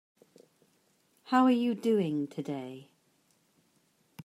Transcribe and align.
How 1.25 1.43
are 1.43 1.51
you 1.51 1.75
doing 1.75 2.25
today? 2.25 2.89